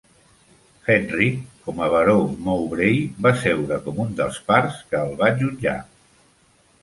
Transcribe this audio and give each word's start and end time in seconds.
Henry, 0.91 1.27
com 1.65 1.81
a 1.87 1.89
Baró 1.95 2.15
Mowbray, 2.47 2.97
va 3.27 3.33
seure 3.43 3.77
com 3.85 4.01
un 4.05 4.17
dels 4.21 4.41
pars 4.47 4.79
que 4.95 5.01
el 5.09 5.13
va 5.23 5.29
jutjar. 5.43 5.77